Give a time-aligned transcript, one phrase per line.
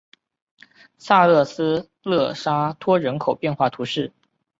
[0.97, 4.11] 萨勒斯勒沙托人口变化图示